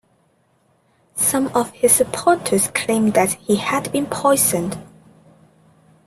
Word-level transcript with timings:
Some 1.15 1.49
of 1.53 1.69
his 1.73 1.93
supporters 1.93 2.69
claim 2.69 3.11
that 3.11 3.33
he 3.33 3.57
had 3.57 3.91
been 3.91 4.07
poisoned. 4.07 4.83